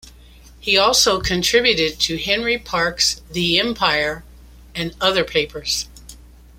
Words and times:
He 0.59 0.79
also 0.79 1.21
contributed 1.21 1.99
to 1.99 2.17
Henry 2.17 2.57
Parkes' 2.57 3.21
"The 3.31 3.59
Empire" 3.59 4.23
and 4.73 4.95
other 4.99 5.23
papers. 5.23 5.85